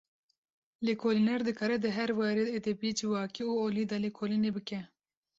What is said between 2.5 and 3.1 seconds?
edebî,